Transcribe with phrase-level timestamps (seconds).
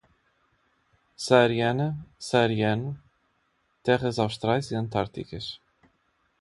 [1.25, 1.87] Saariana,
[2.27, 2.97] saariano,
[3.83, 5.45] terras austrais e antárticas